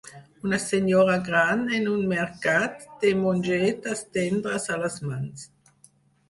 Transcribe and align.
Una 0.45 0.57
senyora 0.61 1.17
gran 1.27 1.61
en 1.79 1.85
un 1.91 2.07
mercat 2.13 2.81
té 3.05 3.13
mongetes 3.21 4.03
tendres 4.19 4.67
a 4.77 4.81
les 4.87 4.99
mans. 5.13 5.47